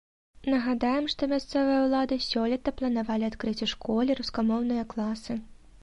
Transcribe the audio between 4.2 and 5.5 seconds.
рускамоўныя класы.